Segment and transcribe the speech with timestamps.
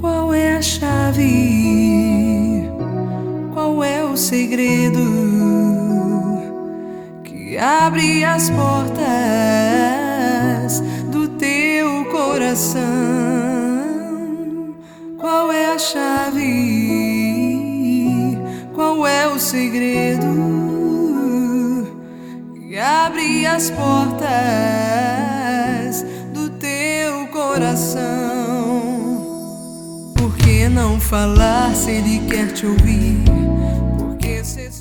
[0.00, 1.24] Qual é a chave?
[3.52, 5.00] Qual é o segredo
[7.24, 9.06] que abre as portas
[11.10, 12.82] do teu coração?
[15.18, 16.44] Qual é a chave?
[18.74, 20.26] Qual é o segredo
[22.54, 24.26] que abre as portas
[26.34, 28.25] do teu coração?
[30.96, 33.18] Não falar se ele quer te ouvir?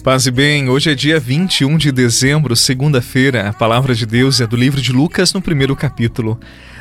[0.02, 3.50] Paz e bem, hoje é dia 21 de dezembro, segunda-feira.
[3.50, 6.40] A palavra de Deus é do livro de Lucas, no primeiro capítulo.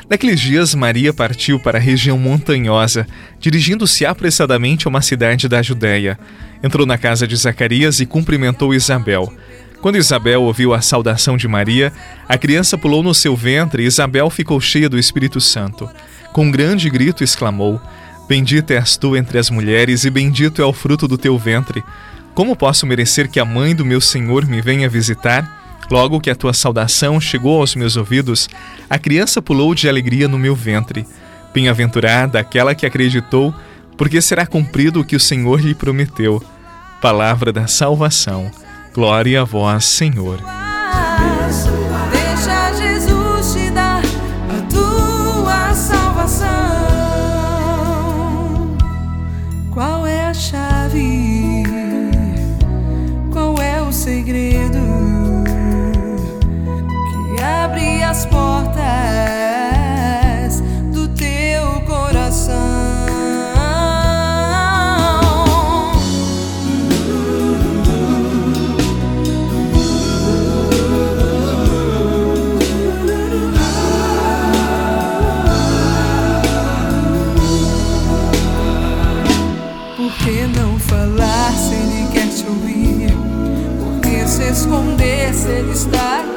[0.09, 3.05] Naqueles dias, Maria partiu para a região montanhosa,
[3.37, 6.17] dirigindo-se apressadamente a uma cidade da Judéia.
[6.63, 9.33] Entrou na casa de Zacarias e cumprimentou Isabel.
[9.81, 11.91] Quando Isabel ouviu a saudação de Maria,
[12.29, 15.89] a criança pulou no seu ventre e Isabel ficou cheia do Espírito Santo.
[16.31, 17.81] Com um grande grito exclamou:
[18.27, 21.83] Bendita és tu entre as mulheres, e bendito é o fruto do teu ventre.
[22.33, 25.63] Como posso merecer que a mãe do meu Senhor me venha visitar?
[25.89, 28.49] Logo que a tua saudação chegou aos meus ouvidos,
[28.89, 31.05] a criança pulou de alegria no meu ventre.
[31.53, 33.53] Bem-aventurada aquela que acreditou,
[33.95, 36.43] porque será cumprido o que o Senhor lhe prometeu.
[36.99, 38.51] Palavra da salvação.
[38.93, 40.39] Glória a vós, Senhor.
[84.55, 86.34] Esconder se ele está aqui?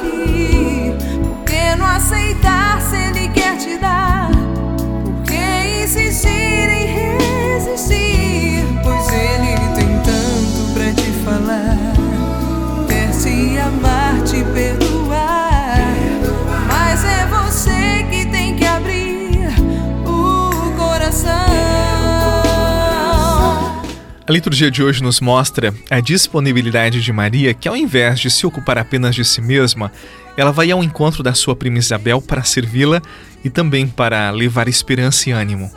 [24.28, 28.46] A liturgia de hoje nos mostra a disponibilidade de Maria, que ao invés de se
[28.46, 29.90] ocupar apenas de si mesma,
[30.36, 33.00] ela vai ao encontro da sua prima Isabel para servi-la
[33.42, 35.72] e também para levar esperança e ânimo.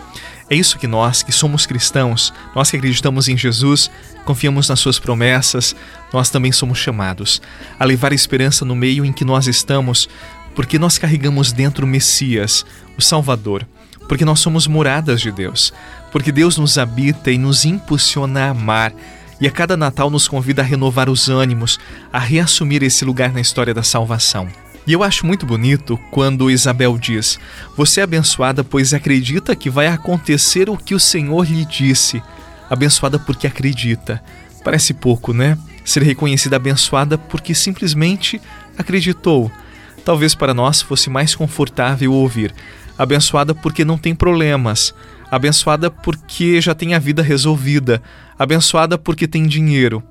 [0.50, 3.90] É isso que nós, que somos cristãos, nós que acreditamos em Jesus,
[4.25, 5.73] confiamos nas suas promessas,
[6.11, 7.41] nós também somos chamados
[7.79, 10.09] a levar esperança no meio em que nós estamos,
[10.53, 12.66] porque nós carregamos dentro o Messias,
[12.97, 13.66] o Salvador
[14.11, 15.73] porque nós somos moradas de Deus,
[16.11, 18.94] porque Deus nos habita e nos impulsiona a amar.
[19.39, 21.79] E a cada Natal nos convida a renovar os ânimos,
[22.13, 24.47] a reassumir esse lugar na história da salvação.
[24.85, 27.39] E eu acho muito bonito quando Isabel diz:
[27.77, 32.22] Você é abençoada, pois acredita que vai acontecer o que o Senhor lhe disse.
[32.69, 34.22] Abençoada porque acredita.
[34.63, 35.57] Parece pouco, né?
[35.83, 38.39] Ser reconhecida abençoada porque simplesmente
[38.78, 39.51] acreditou.
[40.03, 42.53] Talvez para nós fosse mais confortável ouvir:
[42.97, 44.93] abençoada porque não tem problemas,
[45.31, 48.03] abençoada porque já tem a vida resolvida,
[48.37, 50.03] abençoada porque tem dinheiro.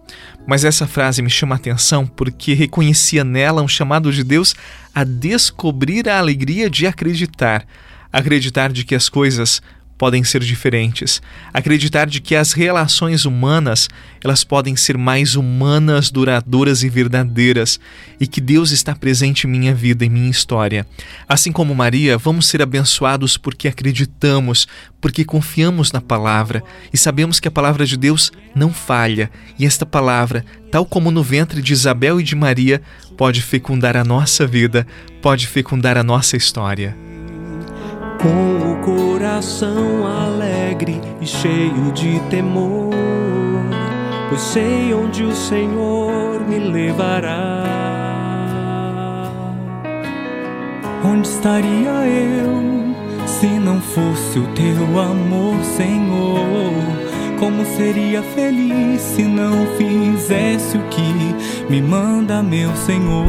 [0.47, 4.55] Mas essa frase me chama a atenção porque reconhecia nela um chamado de Deus
[4.95, 7.67] a descobrir a alegria de acreditar,
[8.11, 9.61] acreditar de que as coisas
[10.01, 11.21] podem ser diferentes.
[11.53, 13.87] Acreditar de que as relações humanas,
[14.25, 17.79] elas podem ser mais humanas, duradouras e verdadeiras,
[18.19, 20.87] e que Deus está presente em minha vida, em minha história.
[21.29, 24.67] Assim como Maria, vamos ser abençoados porque acreditamos,
[25.03, 29.85] porque confiamos na palavra e sabemos que a palavra de Deus não falha, e esta
[29.85, 32.81] palavra, tal como no ventre de Isabel e de Maria,
[33.19, 34.87] pode fecundar a nossa vida,
[35.21, 37.10] pode fecundar a nossa história.
[38.23, 42.91] Com o coração alegre e cheio de temor,
[44.29, 47.65] pois sei onde o Senhor me levará.
[51.03, 56.75] Onde estaria eu se não fosse o teu amor, Senhor?
[57.39, 63.25] Como seria feliz se não fizesse o que me manda, meu Senhor?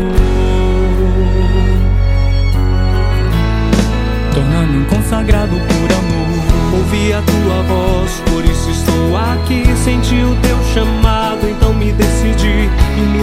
[4.71, 6.79] Um consagrado por amor.
[6.79, 9.63] Ouvi a tua voz, por isso estou aqui.
[9.83, 13.20] Senti o teu chamado, então me decidi e me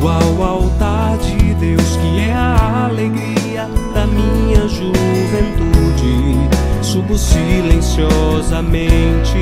[0.00, 6.38] Subo ao altar de Deus que é a alegria da minha juventude.
[6.82, 9.36] Subo silenciosamente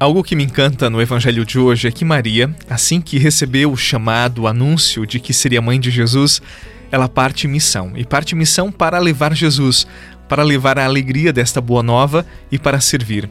[0.00, 3.76] Algo que me encanta no evangelho de hoje é que Maria, assim que recebeu o
[3.76, 6.42] chamado, o anúncio de que seria mãe de Jesus,
[6.90, 7.92] ela parte missão.
[7.94, 9.86] E parte missão para levar Jesus,
[10.28, 13.30] para levar a alegria desta boa nova e para servir.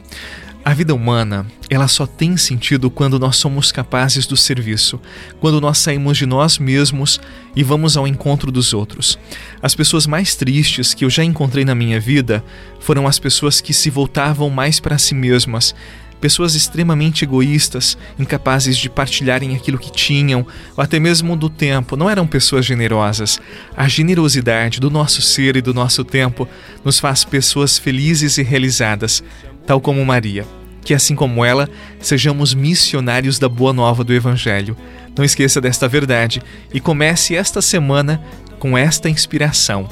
[0.66, 5.00] A vida humana, ela só tem sentido quando nós somos capazes do serviço,
[5.38, 7.20] quando nós saímos de nós mesmos
[7.54, 9.16] e vamos ao encontro dos outros.
[9.62, 12.42] As pessoas mais tristes que eu já encontrei na minha vida
[12.80, 15.72] foram as pessoas que se voltavam mais para si mesmas,
[16.20, 20.44] pessoas extremamente egoístas, incapazes de partilharem aquilo que tinham,
[20.76, 23.40] ou até mesmo do tempo, não eram pessoas generosas.
[23.76, 26.48] A generosidade do nosso ser e do nosso tempo
[26.84, 29.22] nos faz pessoas felizes e realizadas,
[29.66, 30.46] tal como Maria.
[30.82, 31.68] Que assim como ela,
[31.98, 34.76] sejamos missionários da boa nova do Evangelho.
[35.16, 36.40] Não esqueça desta verdade
[36.72, 38.22] e comece esta semana
[38.58, 39.88] com esta inspiração.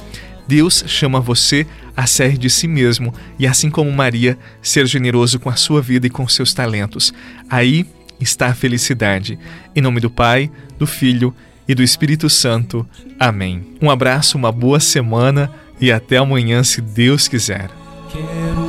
[0.46, 1.66] Deus chama você
[1.96, 6.06] a ser de si mesmo e, assim como Maria, ser generoso com a sua vida
[6.06, 7.12] e com seus talentos.
[7.48, 7.86] Aí
[8.20, 9.38] está a felicidade.
[9.74, 11.34] Em nome do Pai, do Filho
[11.66, 12.86] e do Espírito Santo.
[13.18, 13.64] Amém.
[13.80, 15.50] Um abraço, uma boa semana
[15.80, 17.70] e até amanhã, se Deus quiser.
[18.10, 18.63] Quero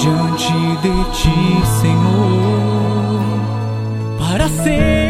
[0.00, 0.52] diante
[0.82, 3.20] de ti, Senhor,
[4.18, 5.09] para sempre.